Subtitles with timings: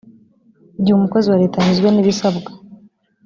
[0.79, 2.49] igihe umukozi wa leta anyuzwe n ibisabwa